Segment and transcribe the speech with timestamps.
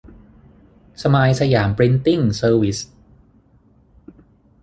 [1.01, 2.77] สไมล์ สยาม พริ้นติ้ง เซอร์วิส